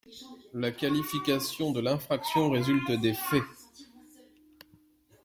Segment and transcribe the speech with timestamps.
[0.55, 3.43] La qualification de l'infraction résulte des faits.